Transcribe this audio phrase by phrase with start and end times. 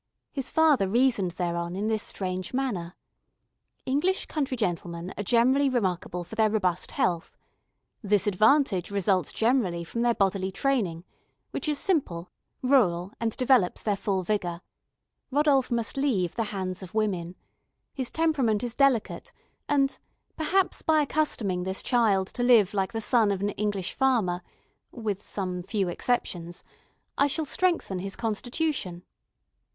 [0.31, 2.95] His father reasoned thereon in this strange manner:
[3.85, 7.37] "English country gentlemen are generally remarkable for their robust health.
[8.01, 11.03] This advantage results generally from their bodily training,
[11.51, 12.31] which is simple,
[12.63, 14.61] rural, and develops their full vigour.
[15.29, 17.35] Rodolph must leave the hands of women;
[17.93, 19.31] his temperament is delicate,
[19.69, 19.99] and,
[20.35, 24.41] perhaps, by accustoming this child to live like the son of an English farmer
[24.91, 26.63] (with some few exceptions),
[27.19, 29.03] I shall strengthen his constitution."